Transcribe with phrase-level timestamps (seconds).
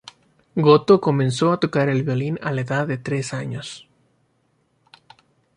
[0.55, 3.87] Goto comenzó a tocar el violin a la edad de tres años.